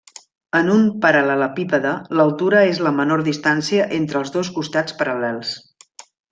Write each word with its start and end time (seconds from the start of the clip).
En 0.59 0.69
un 0.75 0.79
paral·lelepípede, 1.03 1.91
l'altura 2.21 2.63
és 2.71 2.81
la 2.87 2.95
menor 3.01 3.25
distància 3.29 3.87
entre 4.01 4.21
els 4.25 4.35
dos 4.39 4.53
costats 4.59 4.99
paral·lels. 5.03 5.57